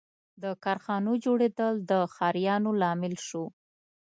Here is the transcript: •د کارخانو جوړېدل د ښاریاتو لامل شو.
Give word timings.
•د 0.43 0.45
کارخانو 0.63 1.11
جوړېدل 1.25 1.73
د 1.89 1.93
ښاریاتو 2.13 2.71
لامل 2.81 3.13
شو. 3.27 3.43